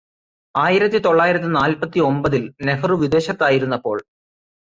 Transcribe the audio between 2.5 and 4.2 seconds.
Nehru വിദേശത്തായിരുന്നപ്പോള്